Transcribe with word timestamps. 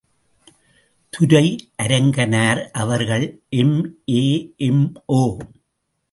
துரை 1.13 1.47
அரங்கனார் 1.83 2.61
அவர்கள் 2.73 3.25
எம்.ஏ., 3.51 4.23
எம்.ஓ. 4.57 5.21